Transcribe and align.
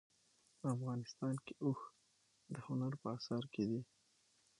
افغانستان 0.73 1.35
کې 1.45 1.53
اوښ 1.63 1.79
د 2.53 2.55
هنر 2.65 2.93
په 3.01 3.07
اثار 3.17 3.43
کې 3.53 3.63
دي. 3.69 3.81